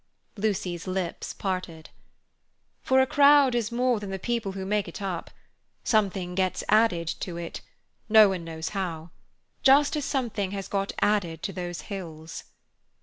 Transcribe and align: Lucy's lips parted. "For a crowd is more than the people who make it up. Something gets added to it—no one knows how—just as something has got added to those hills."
Lucy's 0.35 0.87
lips 0.87 1.31
parted. 1.31 1.91
"For 2.81 3.01
a 3.01 3.05
crowd 3.05 3.53
is 3.53 3.71
more 3.71 3.99
than 3.99 4.09
the 4.09 4.17
people 4.17 4.53
who 4.53 4.65
make 4.65 4.87
it 4.87 4.99
up. 4.99 5.29
Something 5.83 6.33
gets 6.33 6.63
added 6.69 7.07
to 7.19 7.37
it—no 7.37 8.29
one 8.29 8.43
knows 8.43 8.69
how—just 8.69 9.95
as 9.95 10.03
something 10.03 10.49
has 10.53 10.67
got 10.67 10.91
added 11.01 11.43
to 11.43 11.53
those 11.53 11.81
hills." 11.81 12.45